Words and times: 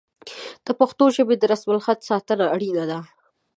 د 0.65 0.67
پښتو 0.79 1.05
ژبې 1.15 1.35
د 1.39 1.43
رسم 1.51 1.69
الخط 1.73 1.99
ساتنه 2.09 2.45
اړینه 2.55 2.83
ده. 2.91 2.99